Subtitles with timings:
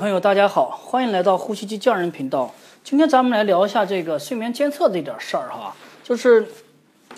[0.00, 2.54] 朋友，大家好，欢迎来到呼吸机匠人频道。
[2.84, 5.74] 今天咱们来聊一下这个睡眠监测这点事儿哈，
[6.04, 6.46] 就是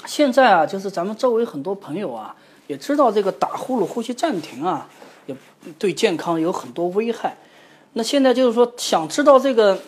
[0.06, 2.34] 现在啊，就是咱们周围很多朋友啊，
[2.68, 4.88] 也知道这个打呼噜、呼吸暂停啊，
[5.26, 5.36] 也
[5.78, 7.36] 对健康有很多危害。
[7.92, 9.78] 那现在就是说，想知道这个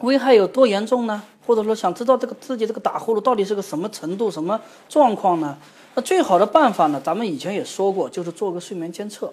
[0.00, 1.22] 危害有多严重呢？
[1.46, 4.60] 或者说想知道这个自己这个打呼噜到底是个什么程度、什么
[4.90, 5.56] 状况呢？
[5.94, 9.32] 那最好的办法呢，咱们以前也说过，就是做个睡眠监测。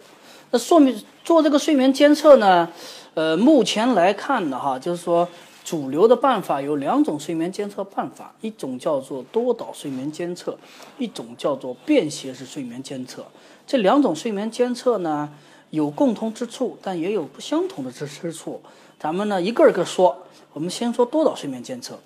[0.52, 2.70] 那说明做这个睡眠监测呢，
[3.13, 5.27] 呃，目前来看呢，哈，就是说
[5.64, 10.57] 主流的办法有两种睡眠监测办法，一种叫做多导睡眠监测，
[10.97, 13.25] 一种叫做便携式睡眠监测。
[13.65, 15.29] 这两种睡眠监测呢
[15.69, 18.61] 有共同之处，但也有不相同的之之处。
[18.99, 20.18] 咱们呢一个一个说。
[20.54, 21.97] 我们先说多导睡眠监测。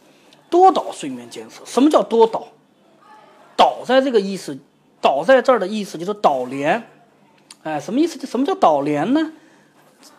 [0.51, 2.45] 多导睡眠监测，什么叫多导？
[3.57, 4.55] 导在这个意思，
[5.01, 6.87] 导在这儿的意思就是导联。
[7.65, 8.19] 哎，什么意思？
[8.19, 9.31] 就什么叫导联呢？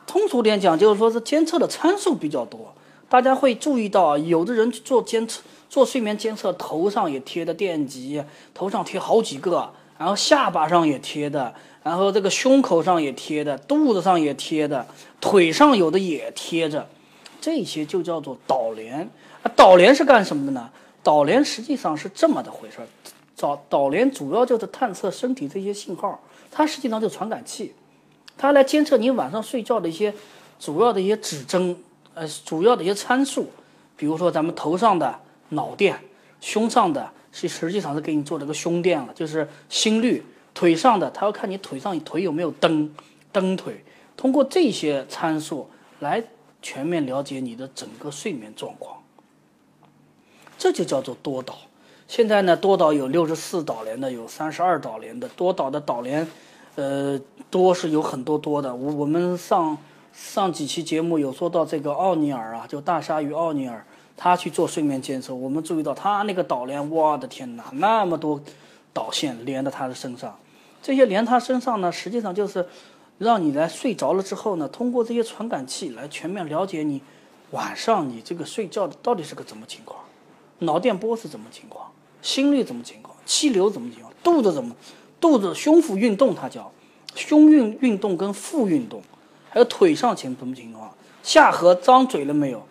[0.05, 2.75] 通俗点讲，就是说是监测的参数比较多。
[3.09, 8.21] 大家会注意到，有的人做监测、做睡眠监测，头上也贴的电极，
[8.53, 14.85] 头上贴好几个，然后下巴上也贴的，然后这个胸口上也贴的，肚子上也贴的，
[15.21, 16.89] 腿上有的也贴着，
[17.41, 19.09] 这些就叫做导联。
[19.45, 20.69] 啊，导联是干什么的呢？
[21.05, 22.89] 导联实际上是这么的回事儿。
[23.37, 26.21] 导导联主要就是探测身体这些信号。
[26.57, 27.75] 它实际上就传感器，
[28.39, 30.15] 它来监测你晚上睡觉的一些
[30.59, 31.77] 主要的一些指征，
[32.15, 33.51] 呃，主要的一些参数，
[33.95, 36.01] 比如说咱们头上的脑电，
[36.41, 42.91] 胸上的是实际上是给你做了个胸电了，就是心率，腿上的它要看你腿上腿有没有蹬
[43.31, 43.85] 蹬腿，
[44.17, 45.69] 通过这些参数
[46.01, 46.25] 来
[46.63, 49.03] 全面了解你的整个睡眠状况，
[50.57, 51.59] 这就叫做多导。
[52.09, 56.27] 现在呢，多导有六十四导联的，有三十二导联的，多导的导联。
[56.77, 57.19] 呃，
[57.51, 58.75] 多是有很多多的。
[58.75, 59.79] 我我们上
[60.13, 68.41] 上几期节目有说到这个奥尼尔啊，就大鲨鱼奥尼尔，他去做睡眠监测，我们注意到他那个导联，我的天哪，那么多
[68.93, 70.39] 导线连在他的身上。
[70.83, 72.67] 这些连他身上呢，实际上就是
[73.17, 77.01] 让你来睡着了之后呢，通过这些传感器来全面了解你
[77.53, 79.99] 晚上你这个睡觉到底是个怎么情况，
[80.59, 81.91] 脑电波是怎么情况，
[82.27, 84.75] 心率怎么情况，气流怎么情况，肚子怎么。
[85.21, 86.73] 肚子、胸腹运动，它叫
[87.15, 89.01] 胸运运动跟腹运动，
[89.49, 90.93] 还有腿上情什么情况？
[91.23, 92.67] 下颌张嘴了没有？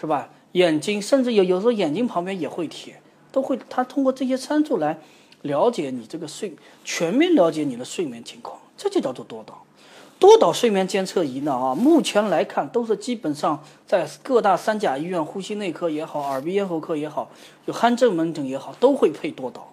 [0.00, 0.30] 是吧？
[0.52, 3.58] 眼睛，甚至有有时候眼睛旁边也会贴，都会。
[3.68, 4.96] 它通过这些参数来
[5.42, 6.54] 了解你这个睡，
[6.84, 9.60] 全面了解你的睡眠情况，这就叫做多导。
[10.20, 17.30] 多导睡眠监测仪呢啊，目前来看都是基本上在各大三甲医院，呼吸内科也好，耳鼻咽喉科也好，
[17.64, 19.72] 有鼾症门诊也好，都会配多导。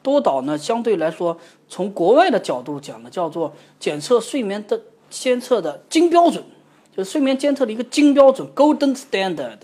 [0.00, 1.36] 多导呢，相对来说，
[1.68, 6.44] 从国外的角度讲呢，叫做检测睡眠的监测的金标准，
[6.96, 9.58] 就是睡眠监测的一个金标准 （Golden Standard）。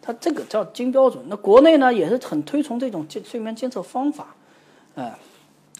[0.00, 1.24] 它这个叫金标准。
[1.26, 4.36] 那国内呢，也是很推崇这种监睡眠监测方法，
[4.94, 5.18] 哎，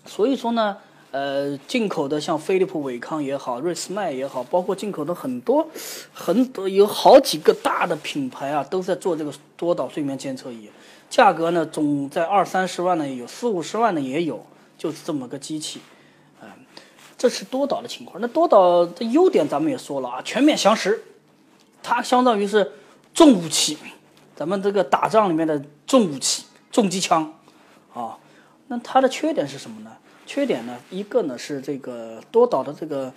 [0.04, 0.76] 所以说呢，
[1.10, 5.66] 呃，进口的像飞利浦伟康也好，瑞斯麦也好，包括进口的很多
[6.12, 10.68] 很多有好几个大的品牌啊，都在做这个多导睡眠监测仪。
[11.08, 14.44] 价格呢，总在二三十万的也有，四五十万的也有，
[14.76, 15.80] 就是这么个机器，
[16.42, 16.48] 嗯，
[17.16, 18.20] 这是多导的情况。
[18.20, 21.02] 那多导的优点咱们也说了啊，全面详实，
[21.82, 22.72] 它相当于是
[23.14, 23.78] 重武器，
[24.36, 27.32] 咱们这个打仗里面的重武器，重机枪，
[27.94, 28.18] 啊，
[28.66, 29.96] 那它的缺点是什么呢？
[30.28, 33.10] 缺点呢，一个呢是这个多导的这个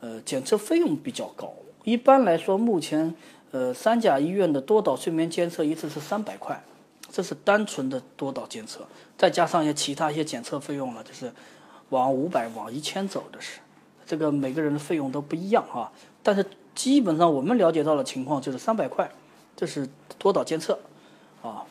[0.00, 1.52] 呃检测费用比较高，
[1.84, 3.14] 一般来说，目前
[3.50, 6.64] 呃三甲医院的多导睡眠监测一次是三百块。
[7.08, 8.84] 这是单纯的多导监测，
[9.16, 11.32] 再加上一些其他一些检测费用了，就是
[11.90, 13.60] 往五百、往一千走的是，
[14.04, 15.92] 这个每个人的费用都不一样啊。
[16.22, 19.08] 但是基本上我们了解到的情况就是三百块，
[19.54, 20.78] 这是多导监测，
[21.42, 21.64] 啊，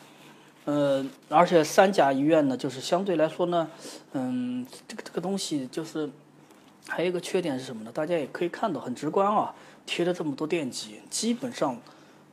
[0.66, 3.68] 呃，而且三甲医院呢，就是相对来说呢，
[4.12, 6.10] 嗯，这个这个东西就是
[6.88, 7.90] 还有一个缺点是什么呢？
[7.94, 9.54] 大家也可以看到很直观啊，
[9.86, 11.80] 贴了这么多电极，基本上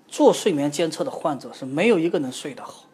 [0.08, 2.86] 做睡眠监测的患者是没有一个能睡得好。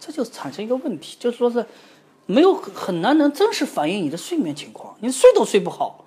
[0.00, 1.64] 这就产生一个问题，就是说是
[2.26, 6.04] 没有很难能真实反映你的睡眠情况，你睡都睡不好，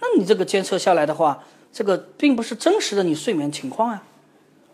[0.00, 4.02] 那你这个监测下来的话，这个并不是真实的你睡眠情况呀，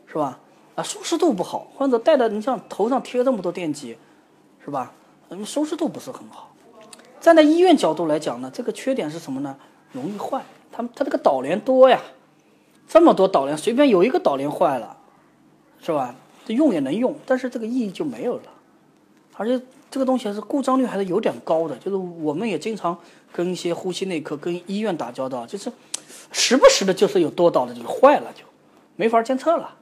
[0.07, 0.39] 是吧？
[0.75, 3.97] 啊，舒适度不好，患者戴的你像头上贴这么多电极，
[4.65, 4.93] 是吧？
[5.29, 6.55] 嗯，舒适度不是很好。
[7.21, 9.57] 站在医院角度来讲呢，这个缺点是什么呢？
[9.93, 12.01] 容易坏，它它这个导联多呀，
[12.89, 14.97] 这么多导联，随便有一个导联坏了，
[15.81, 16.15] 是吧？
[16.45, 18.43] 这用也能用，但是这个意义就没有了，
[19.37, 21.77] 而且这个东西还是故障率还是有点高的。
[21.77, 22.99] 就是我们也经常
[23.31, 25.71] 跟一些呼吸内科、跟医院打交道，就是
[26.33, 28.43] 时不时的就是有多导的就坏了，就
[28.97, 29.77] 没法监测了，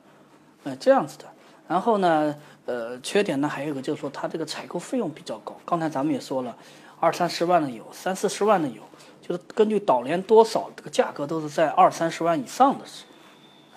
[0.64, 1.24] 呃，这样子的。
[1.68, 2.34] 然后呢，
[2.66, 5.56] 呃，缺点呢还有一个就是说它这个采购费用比较高。
[5.64, 6.56] 刚才咱们也说了，
[6.98, 8.82] 二三十万的有，三四十万的有，
[9.22, 13.04] 就是根据导联多少，这个价格都是在二三十万以上的是。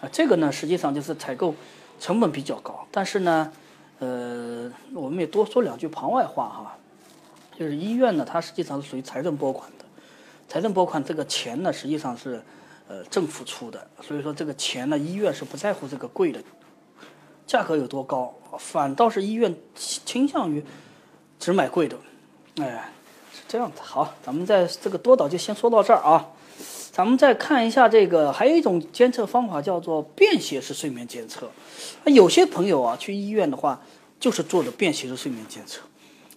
[0.02, 1.54] 啊，这个呢实际上就是采购
[2.00, 2.86] 成本比较高。
[2.92, 3.52] 但是呢，
[4.00, 6.78] 呃，我们也多说两句旁外话哈，
[7.58, 9.86] 就是医院呢它实际上是属于财政拨款的。
[10.50, 12.40] 财政拨款这个钱呢，实际上是，
[12.88, 16.40] 呃，政府出的，所以说这个钱呢，医院是不在乎这个贵的，
[17.46, 20.64] 价格有多高，反倒是医院倾向于
[21.40, 21.98] 只买贵的，
[22.60, 22.92] 哎，
[23.34, 23.82] 是这样的。
[23.82, 26.28] 好，咱们在这个多导就先说到这儿啊，
[26.92, 31.50] 咱们再看一下这个，还有一种监测方法叫做便携式睡眠监测，
[32.06, 33.82] 有些朋友啊去医院的话，
[34.20, 35.82] 就是做的便携式睡眠监测。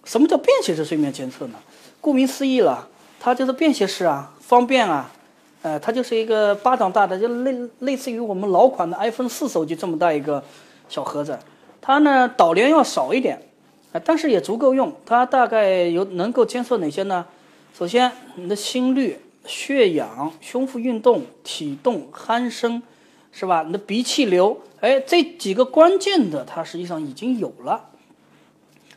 [0.03, 1.59] 什么叫便携式睡眠监测呢？
[1.99, 2.89] 顾名思义了。
[3.19, 5.11] 它就是便携式啊，方便啊，
[5.63, 10.41] 呃，它就是一个巴掌大的，就类类似于我们老款的 iPhone 四手机这么大一个
[10.89, 11.39] 小盒子。
[11.81, 13.41] 它呢导联要少一点，
[13.93, 14.93] 啊，但是也足够用。
[15.05, 17.25] 它大概有能够监测哪些呢？
[17.73, 22.81] 首先，你的心率、血氧、胸腹运动、体动、鼾声，
[23.31, 23.63] 是吧？
[23.63, 27.89] 你的鼻气流，哎，这几个关键的，它实际上已经有了。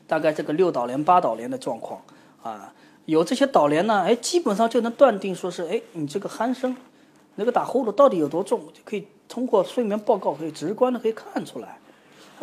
[0.07, 2.03] 大概这个六导联、八导联的状况
[2.43, 2.73] 啊。
[3.07, 6.77] 有这些导联呢，哎，基本上就能断定说是，哎，你这个鼾声，
[7.35, 11.79] 那个打呼噜到底有多重，就可以通过睡眠报告可以直观的可以看出来。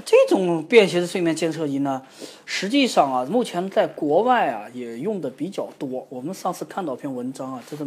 [0.06, 2.02] 这种便携式睡眠监测仪呢，
[2.46, 6.06] 实际上啊，目前在国外啊也用的比较多。
[6.10, 7.86] 我们上次看到篇文章啊，就是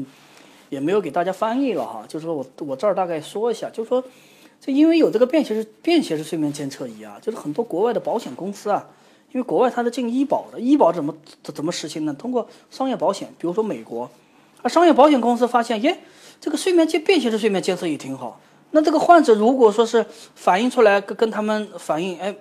[0.68, 4.04] 也没有给大家翻译了哈，就是说我我这儿大概说一下，就是说，
[4.60, 8.88] 这因为有这个便携式便携式睡眠监测仪啊，就是很多国外的保险公司啊。
[9.32, 11.14] 因为国外它是进医保的，医保怎么
[11.44, 12.12] 怎么实行呢？
[12.18, 14.10] 通过商业保险，比如说美国，
[14.62, 16.00] 啊，商业保险公司发现，耶，
[16.40, 18.40] 这个睡眠监便携式睡眠监测仪挺好。
[18.72, 22.34] 那这个患者如果说是反映出来跟跟他们反映，哎，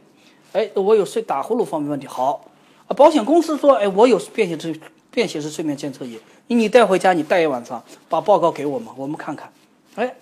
[0.53, 2.45] 哎，我有睡打呼噜方面问题，好，
[2.87, 4.79] 啊，保险公司说，哎，我有便携式
[5.09, 9.51] 便携式睡眠监测仪，你带回家，你带一晚上，把报告给我们，我们看看，
[9.95, 10.15] 哎，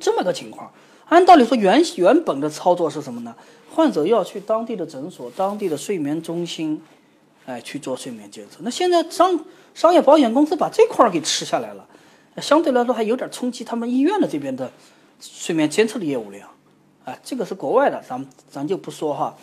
[0.00, 0.70] 这么个情况。
[1.08, 3.34] 按道理说，原原本的操作是什么呢？
[3.74, 6.80] 患者要去当地的诊所、当地的睡眠中心，
[7.46, 8.58] 哎，去做睡眠监测。
[8.62, 9.44] 那现在商
[9.74, 11.86] 商业保险公司把这块儿给吃下来了，
[12.38, 14.70] 相对来说还有点冲击他们医院的这边的
[15.20, 16.48] 睡眠监测的业务量。
[17.04, 19.36] 哎，这个是国外的，咱们咱就不说哈。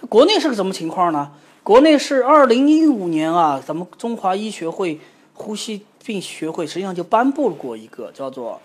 [0.00, 1.32] 在国内是个什么情况呢？
[1.62, 5.00] 国内是二零一五年啊，咱们中华医学会
[5.34, 8.60] 呼吸病学会实际上就颁布过一个叫做。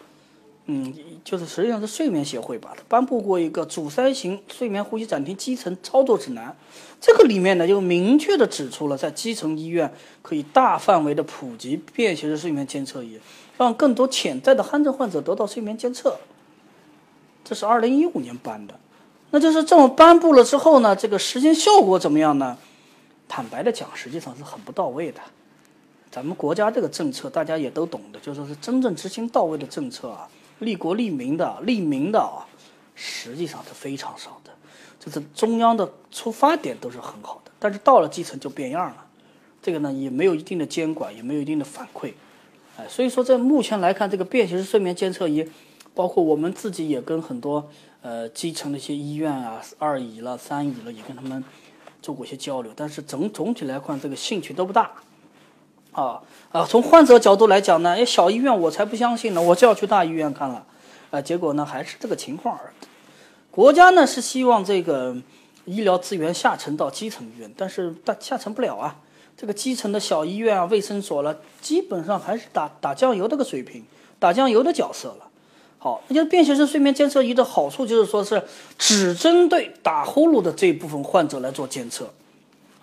[0.65, 0.93] 嗯，
[1.25, 6.55] 就是实际上是睡眠协会吧，颁布过一个阻塞型睡眠呼吸暂停基层操作指南，
[7.01, 13.19] 这个里面呢就明确的指出了，在基层医院可以大范围的普及便携式睡眠监测仪，
[13.57, 16.17] 让更多潜在的鼾症患者得到睡眠监测。
[17.43, 18.79] 这是二零一五年颁的，
[19.31, 22.57] 那就是这么颁布了之后呢，这个实践效果怎么样呢？
[23.27, 25.19] 坦白的讲，实际上是很不到位的。
[26.11, 30.29] 咱们国家这个政策大家也都懂的，就说是真正执行到位的政策啊。
[30.59, 32.45] 利国利民的、利民的啊，
[32.93, 34.51] 实际上是非常少的。
[34.99, 39.05] 就是中央的出发点都是很好的，但是到了基层就变样了。
[39.61, 42.13] 这个呢也没有一定的监管，也没有一定的反馈。
[42.77, 45.45] 哎，所以说在目前来看，这个便携式睡眠监测仪，
[45.93, 47.69] 包括我们自己也跟很多
[48.01, 51.43] 呃基层的一些医院啊、二乙了、三乙了，也跟他们
[52.01, 54.91] 做过一些交流，但是总总体来看，这个兴趣都不大。
[55.91, 56.65] 啊啊！
[56.65, 60.65] 从患者角度来讲呢，哎，小医院我才不相信呢，我就要去大医院看了，
[61.11, 62.73] 啊，结果呢还是这个情况而。
[63.51, 65.15] 国家呢是希望这个
[65.65, 68.99] 医疗资源下沉到基层医院，但是大下沉不了啊。
[69.37, 73.85] 这个基层的小医院啊、卫生所了，基本上还是打打酱油这个水平，
[74.17, 75.29] 打酱油的角色了。
[75.83, 78.41] 好，那就是便携式睡眠监测仪的好处就是说是
[78.77, 82.09] 只针对打呼噜的这一部分患者来做监测。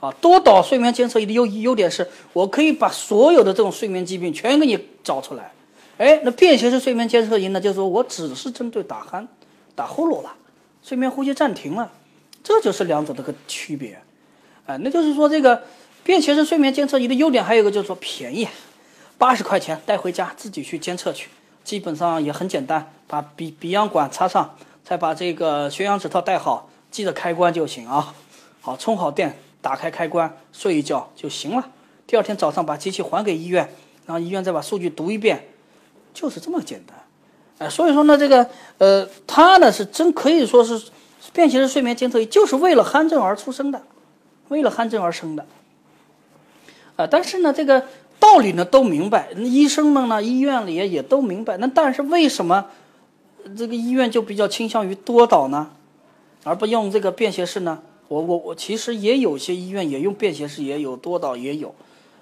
[0.00, 5.50] 啊，多导睡眠监测仪的优优点是，我可以把所有的这种睡眠疾病全给你找出来。
[5.96, 9.26] 哎，那便携式睡眠监测仪呢，就是说我只是针对打鼾、
[9.74, 10.34] 打呼噜了，
[10.82, 11.90] 睡眠呼吸暂停了，
[12.44, 13.98] 这就是两者的个区别。
[14.66, 15.62] 哎，那就是说这个
[16.04, 18.46] 便携式睡眠监测仪的优点还有一个就是说便宜，
[19.16, 21.30] 八十块钱带回家自己去监测去，
[21.64, 28.14] 基本上也很简单，把鼻鼻氧管插上，再把这个血氧指套戴好，记得开关就行啊。
[28.60, 29.36] 好，充好电。
[29.62, 31.68] 打开开关，睡一觉就行了。
[32.06, 33.70] 第二天早上把机器还给医院，
[34.06, 35.48] 然后医院再把数据读一遍，
[36.14, 36.96] 就是这么简单。
[37.58, 38.48] 哎，所以说呢，这个
[38.78, 40.82] 呃，它呢是真可以说是
[41.34, 43.82] 便携式睡眠监测仪，就是为了鼾症而出生的，
[44.48, 45.44] 为了鼾症而生的。
[46.96, 47.84] 啊，但是呢，这个
[48.20, 51.56] 道理呢都明白，医生们呢医院里也也都明白。
[51.56, 52.66] 那但是为什么
[53.56, 55.70] 这个医院就比较倾向于多导呢，
[56.44, 57.80] 而不用这个便携式呢？
[58.08, 61.74] 我我我其实也有些医院也用便携式，也有多导也有。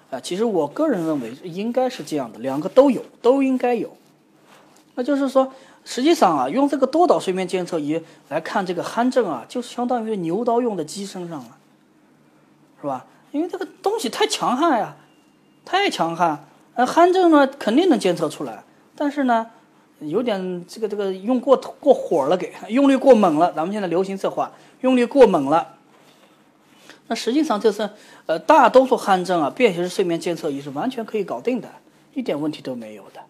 [0.09, 3.95] 啊，其实我个人认为应该是这样的，两个都有，都应该有。
[4.95, 5.53] 那就是说，
[5.85, 11.57] 实际上啊，用这个多导睡眠监测仪来看这个鼾症啊，就相当于牛刀用在鸡身上了，
[12.81, 13.05] 是吧？
[13.31, 14.95] 因为这个东西太强悍呀，
[15.69, 16.45] 太强悍。
[16.73, 18.63] 呃，鼾症呢肯定能监测出来，
[18.95, 19.45] 但是呢，
[19.99, 23.53] 有点这个这个用过过火了，给用力过猛了。
[23.53, 25.75] 咱们现在流行这话，用力过猛了。
[27.07, 27.87] 那实际上就是，
[28.25, 31.69] 呃，大多数鼾症啊，便携式睡眠监测仪是完全可以搞定的，
[32.15, 33.21] 一点问题都没有的。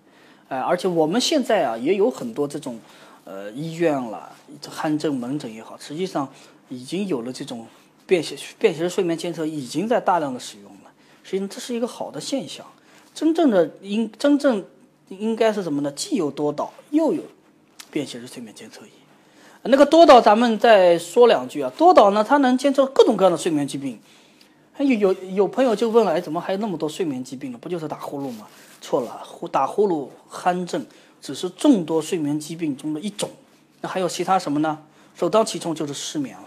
[0.47, 2.79] 哎，而且我们现在啊，也有很多这种，
[3.25, 4.29] 呃，医院了
[4.61, 6.29] 这，鼾症门诊也好，实际上
[6.69, 7.65] 已经有了这种
[8.05, 10.68] 便携便携式睡眠监测，已经在大量的使用。
[11.29, 12.65] 其实这是一个好的现象。
[13.13, 14.65] 真正的应真正
[15.09, 15.91] 应该是什么呢？
[15.91, 17.21] 既有多导，又有
[17.91, 18.89] 便携式睡眠监测仪。
[19.63, 21.71] 那个多导，咱们再说两句啊。
[21.77, 23.99] 多导呢，它能监测各种各样的睡眠疾病。
[24.79, 27.59] 有有有朋友就问了，哎，怎么还有那么多睡眠疾病呢？
[27.61, 28.47] 不就是打呼噜吗？
[28.81, 30.83] 错了，呼打呼噜、鼾症
[31.21, 33.29] 只是众多睡眠疾病中的一种。
[33.81, 34.79] 那还有其他什么呢？
[35.15, 36.45] 首当其冲就是失眠了。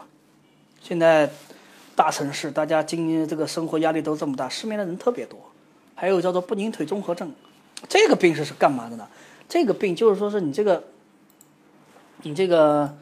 [0.82, 1.30] 现在
[1.94, 5.38] 大城市大家今这个生活压力都这么大，失眠的人特别多。
[5.94, 7.32] 还有叫做不宁腿综合症，
[7.88, 9.06] 这个病是是干嘛的呢？
[9.48, 10.84] 这个病就是说是你这个。
[12.24, 12.96] 你这个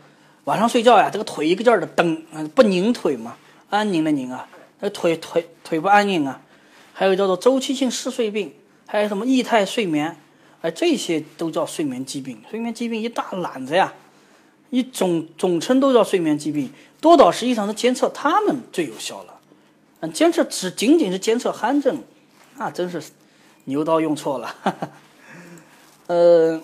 [0.44, 2.22] 晚上睡觉呀，这个腿一个劲儿的蹬，
[2.54, 3.36] 不拧腿嘛，
[3.68, 6.40] 安宁的宁啊，那腿腿腿不安宁啊。
[6.94, 8.54] 还有叫做周期性嗜睡病，
[8.86, 10.16] 还有什么异态睡眠，
[10.62, 12.42] 哎，这些都叫睡眠疾病。
[12.50, 13.92] 睡眠疾病一大揽子呀，
[14.70, 16.72] 一总总称都叫睡眠疾病。
[17.00, 19.40] 多导实际上是监测它们最有效了，
[20.00, 22.02] 嗯，监测只仅仅是监测鼾症，
[22.56, 23.02] 那真是
[23.64, 24.54] 牛刀用错了，
[26.08, 26.60] 呃。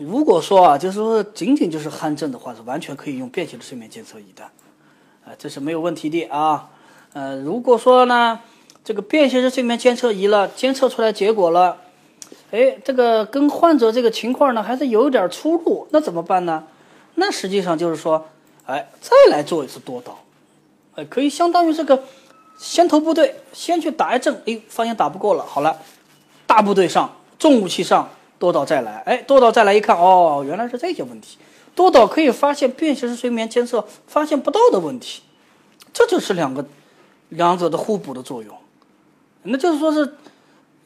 [0.00, 4.44] 如果说啊，就是说仅仅就是鼾症的话，是完全可以用便携的睡眠监测仪的，
[5.24, 6.70] 啊，这是没有问题的啊。
[7.14, 8.38] 呃，如果说呢，
[8.84, 11.78] 这个便携式睡眠监测仪了，监测出来结果了，
[12.50, 16.64] 哎，这个跟患者这个情况呢还是有点出入，那怎么办呢？
[17.14, 18.26] 那实际上就是说，
[18.66, 20.18] 哎，再来做一次多导，
[20.94, 22.04] 哎，可以相当于这个
[22.58, 25.78] 先头部队先去打一阵，哎，发现打不过了，好了，
[26.46, 28.08] 大部队上，重武器上。
[28.40, 31.38] 多导再来，哎，多导再来一看，哦，原来是这些问题。
[31.74, 35.22] 多导可以发现便携式睡眠监测发现不到的问题，
[35.92, 36.64] 这就是两个
[37.30, 38.56] 两者的互补的作用。
[39.42, 40.14] 那就是说是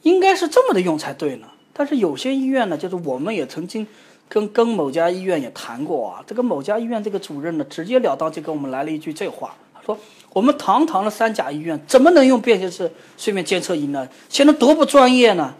[0.01, 1.47] 应该是这么的用才对呢。
[1.73, 3.85] 但是有些医院呢，就是我们也曾经
[4.29, 9.97] 跟跟某家医院也谈过啊，这个某家医院这个主任呢，直截了当就跟我们来了一句这话，他说
[10.33, 14.07] ：“我们堂堂的三甲医院怎么能用便携式睡眠监测仪呢？
[14.29, 15.55] 显得多不专业呢？”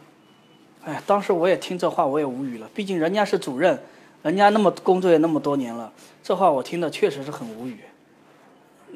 [0.86, 2.70] 哎，当时我也听这话，我也无语了。
[2.74, 3.80] 毕竟人家是主任，
[4.22, 5.92] 人家那么工作也那么多年了，
[6.22, 7.80] 这话我听的确实是很无语，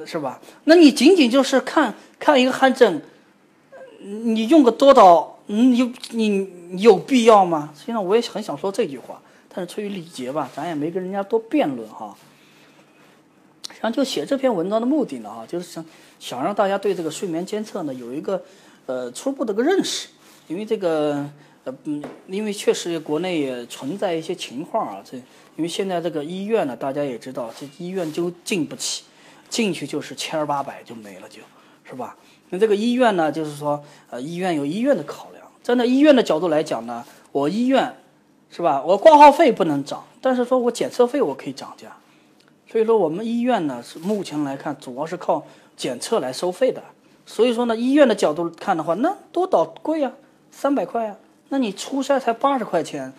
[0.05, 0.39] 是吧？
[0.65, 3.01] 那你仅仅就是看看一个鼾症，
[4.01, 7.73] 你用个多导，嗯有你有必要吗？
[7.75, 12.15] 实际上我也很想说这句话，但是出于礼节吧，咱也没跟人家多辩论哈。
[13.69, 15.85] 实际上就写这篇文章的目的呢，哈，就是想
[16.19, 18.43] 想让大家对这个睡眠监测呢有一个
[18.85, 20.09] 呃初步的个认识，
[20.47, 21.29] 因为这个
[21.63, 21.73] 呃。
[21.83, 29.03] 嗯，因为确实国内也存在一些情况啊，这因为现在这个医院呢，大家也知道，这医院就进不起，
[29.49, 31.39] 进去就是千儿八百就没了，就
[31.87, 32.15] 是吧？
[32.49, 35.36] 那这个医院呢，就是说，呃，医院有医院的考量，
[35.67, 37.93] 站在医院的角度来讲呢，我医院
[38.49, 38.81] 是吧？
[38.87, 41.97] 我挂号费不能涨，但是说我检测费我可以涨价，
[42.71, 45.43] 所以说我们医院呢是目前来看主要是靠
[45.75, 46.81] 检测来收费的，
[47.25, 50.13] 所以说呢，医院的角度看的话，那多倒贵呀，
[50.51, 51.17] 三百块呀。
[51.49, 53.11] 那你出差才八十块钱，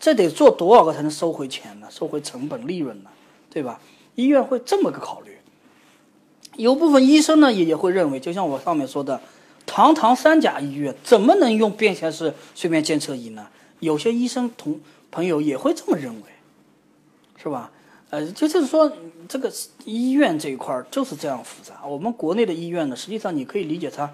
[0.00, 1.86] 这得做多少个才能收回钱呢？
[1.88, 3.10] 收回成本利润呢？
[3.48, 3.78] 对吧？
[4.16, 5.38] 医院会这么个考虑。
[6.56, 9.20] 有部分医生呢也也会认为，就像我上面说的，
[9.66, 13.48] 堂堂三甲医院怎么能用便携式睡眠监测仪呢？
[13.80, 16.22] 有些医生同朋友也会这么认为，
[17.36, 17.70] 是吧？
[18.10, 18.92] 呃，就是说，
[19.26, 19.50] 这个
[19.84, 21.80] 医院这一块就是这样复杂。
[21.86, 24.12] 我们国内的医院呢，实际上你可以理解它，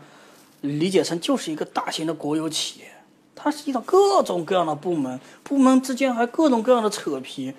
[0.60, 2.86] 理解成就是一个大型的国有企业。
[3.34, 7.54] 它实际上各种各样的部门，部门之间还各种各样的扯皮，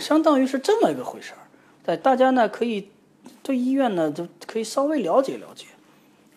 [0.00, 1.46] 相当于是这么一个回事儿。
[1.84, 2.88] 在大家呢可以
[3.42, 5.66] 对医院呢就可以稍微了解了解。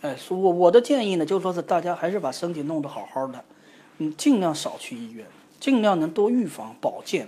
[0.02, 3.44] 哎，我我的建议呢就说是大家还是把身体弄得好好的，
[3.98, 5.28] 嗯，尽量少去医院，
[5.60, 7.28] 尽量能多预防保健。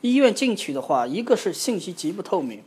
[0.00, 2.62] 医院进去的话，一个是信息极不透明，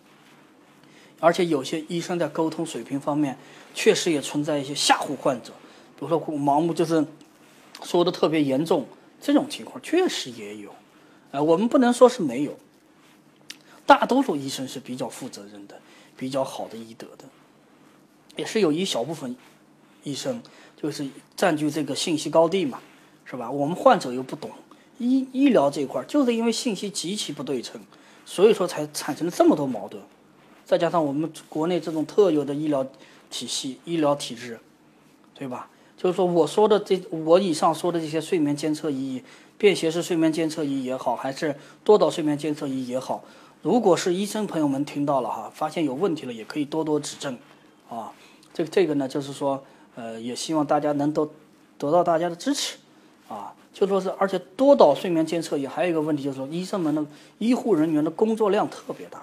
[1.21, 3.37] 而且有些医生在沟通水平方面
[3.73, 5.53] 确实也存在一些吓唬患者。
[5.97, 7.05] 比如说盲目就是
[7.83, 8.85] 说的特别严重，
[9.21, 10.71] 这种情况确实也有，
[11.31, 12.57] 啊，我们不能说是没有，
[13.85, 15.79] 大多数医生是比较负责任的，
[16.17, 17.23] 比较好的医德的，
[18.35, 19.35] 也是有一小部分
[20.03, 20.41] 医生
[20.81, 22.79] 就是占据这个信息高地嘛，
[23.25, 23.51] 是吧？
[23.51, 24.49] 我们患者又不懂
[24.97, 27.81] 医医疗这一块，就是因为信息极其不对称，
[28.25, 30.01] 所以说才产生了这么多矛盾。
[30.65, 32.85] 再加上我们国内这种特有的医疗
[33.29, 34.59] 体系、医疗体制，
[35.33, 35.69] 对吧？
[35.97, 39.21] 就是说，我说的这我以上说的这些睡眠监测仪、
[39.57, 43.23] 便携式睡眠监测仪也好，还是多导睡眠监测仪也好，
[43.61, 47.37] 如果是医生朋友们听到了哈，发现有问题了，也可以多多指正，
[47.91, 48.13] 啊，
[48.53, 49.61] 这个这个呢，就是说，
[49.95, 51.29] 呃，也希望大家能都
[51.77, 52.77] 得到大家的支持，
[53.27, 57.05] 啊，就说是，而且多导睡眠监测仪还有一个问题，就是说，医生们的
[57.37, 59.21] 医护人员的工作量特别大。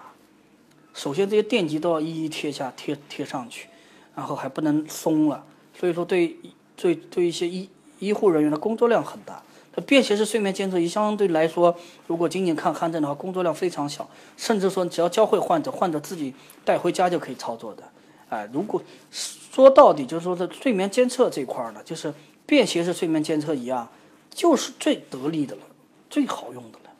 [0.93, 3.69] 首先，这些电极都要一一贴下、贴贴上去，
[4.15, 5.43] 然后还不能松了。
[5.75, 6.37] 所以说，对
[6.77, 7.71] 对对一些医
[8.01, 9.43] 医护人员的工作量很大。
[9.73, 11.75] 它便携式睡眠监测仪相对来说，
[12.07, 16.35] 如果仅仅看鼾症的话，工作量非常小，甚至说只要教会患者，患者自己
[16.65, 17.85] 带回家就可以操作的。
[18.29, 22.13] 哎，如果说到底，就是说这睡眠监测这块呢，就是
[22.47, 23.91] 便携式睡眠监测仪啊，
[24.31, 25.63] 就是最得力的了，
[26.11, 26.91] 最好用的了。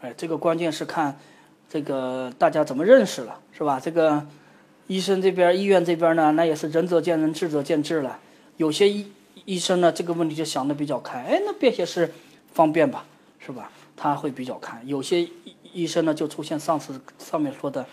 [0.00, 1.18] 哎，这个关键是看。
[1.70, 3.80] 这个大家怎么认识了，是吧？
[3.80, 4.26] 这个
[4.88, 8.18] 医生这边、医院这边呢，那也是仁者见仁，智者见智了。
[8.58, 9.10] 有些医
[9.46, 12.12] 医生呢，这个问题就想的比较开，哎，那便携式
[12.52, 13.06] 方便吧，
[13.38, 13.70] 是吧？
[13.96, 14.86] 他会比较看。
[14.86, 15.32] 有些医
[15.72, 17.86] 医生呢，就出现上次上面说的，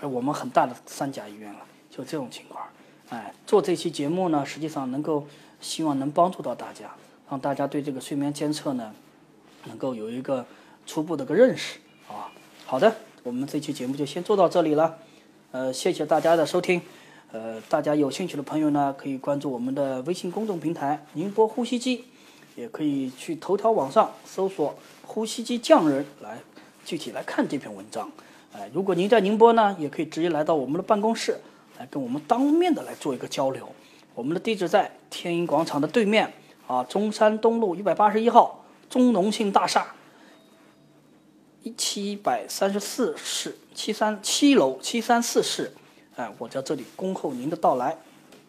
[0.00, 1.60] 哎，我们很大的三甲医院了，
[1.94, 2.64] 就这种情况。
[3.10, 5.26] 哎，做这期节目呢，实际上能够
[5.60, 6.90] 希望能帮助到大家，
[7.30, 8.92] 让大家对这个睡眠监测呢，
[9.66, 10.46] 能够有一个
[10.86, 12.32] 初步的个认识啊。
[12.64, 12.94] 好的。
[13.24, 14.98] 我们这期节目就先做到这里了，
[15.50, 16.82] 呃，谢谢大家的收听，
[17.32, 22.04] 呃，大家有兴趣的朋友呢，可以关注我们的微信公众平台“宁波呼吸机”，
[22.54, 26.38] 也可以去头条网上搜索“呼吸机匠人”来
[26.84, 28.12] 具体来看这篇文章。
[28.52, 31.40] 哎，如果您在宁波呢，也可以直接来到我们的办公室，
[31.78, 33.68] 来跟我们当面的来做一个交流。
[34.14, 36.32] 我们的地址在天音广场的对面
[36.66, 39.94] 啊，中山东路一百八十一号中农信大厦。
[41.62, 45.72] 一七百三十四室七三七楼七三四室，
[46.14, 47.96] 哎，我在这里恭候您的到来，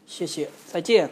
[0.05, 1.09] 谢谢，再见。